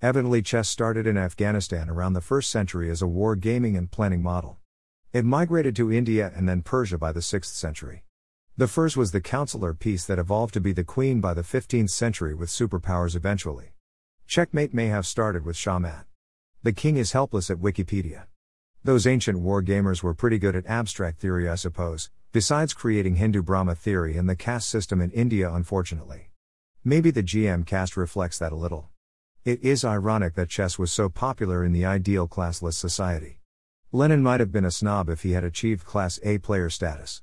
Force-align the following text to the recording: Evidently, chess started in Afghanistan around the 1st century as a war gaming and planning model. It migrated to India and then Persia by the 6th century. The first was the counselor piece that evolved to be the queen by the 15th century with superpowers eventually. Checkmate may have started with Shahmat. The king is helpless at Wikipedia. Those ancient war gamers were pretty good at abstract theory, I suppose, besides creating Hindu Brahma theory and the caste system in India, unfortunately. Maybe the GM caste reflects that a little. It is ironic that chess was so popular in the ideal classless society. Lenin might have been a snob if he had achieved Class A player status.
Evidently, 0.00 0.40
chess 0.42 0.68
started 0.68 1.08
in 1.08 1.18
Afghanistan 1.18 1.90
around 1.90 2.12
the 2.12 2.20
1st 2.20 2.44
century 2.44 2.88
as 2.88 3.02
a 3.02 3.06
war 3.08 3.34
gaming 3.34 3.76
and 3.76 3.90
planning 3.90 4.22
model. 4.22 4.58
It 5.12 5.24
migrated 5.24 5.74
to 5.76 5.90
India 5.90 6.32
and 6.36 6.48
then 6.48 6.62
Persia 6.62 6.98
by 6.98 7.10
the 7.10 7.18
6th 7.18 7.46
century. 7.46 8.04
The 8.56 8.68
first 8.68 8.96
was 8.96 9.10
the 9.10 9.20
counselor 9.20 9.74
piece 9.74 10.04
that 10.06 10.20
evolved 10.20 10.54
to 10.54 10.60
be 10.60 10.72
the 10.72 10.84
queen 10.84 11.20
by 11.20 11.34
the 11.34 11.42
15th 11.42 11.90
century 11.90 12.32
with 12.32 12.48
superpowers 12.48 13.16
eventually. 13.16 13.72
Checkmate 14.28 14.72
may 14.72 14.86
have 14.86 15.04
started 15.04 15.44
with 15.44 15.56
Shahmat. 15.56 16.04
The 16.62 16.72
king 16.72 16.96
is 16.96 17.10
helpless 17.10 17.50
at 17.50 17.58
Wikipedia. 17.58 18.26
Those 18.84 19.04
ancient 19.04 19.40
war 19.40 19.64
gamers 19.64 20.04
were 20.04 20.14
pretty 20.14 20.38
good 20.38 20.54
at 20.54 20.66
abstract 20.66 21.18
theory, 21.18 21.48
I 21.48 21.56
suppose, 21.56 22.10
besides 22.30 22.72
creating 22.72 23.16
Hindu 23.16 23.42
Brahma 23.42 23.74
theory 23.74 24.16
and 24.16 24.28
the 24.28 24.36
caste 24.36 24.68
system 24.68 25.00
in 25.00 25.10
India, 25.10 25.52
unfortunately. 25.52 26.30
Maybe 26.84 27.10
the 27.10 27.24
GM 27.24 27.66
caste 27.66 27.96
reflects 27.96 28.38
that 28.38 28.52
a 28.52 28.56
little. 28.56 28.90
It 29.48 29.64
is 29.64 29.82
ironic 29.82 30.34
that 30.34 30.50
chess 30.50 30.78
was 30.78 30.92
so 30.92 31.08
popular 31.08 31.64
in 31.64 31.72
the 31.72 31.86
ideal 31.86 32.28
classless 32.28 32.74
society. 32.74 33.40
Lenin 33.92 34.22
might 34.22 34.40
have 34.40 34.52
been 34.52 34.66
a 34.66 34.70
snob 34.70 35.08
if 35.08 35.22
he 35.22 35.32
had 35.32 35.42
achieved 35.42 35.86
Class 35.86 36.20
A 36.22 36.36
player 36.36 36.68
status. 36.68 37.16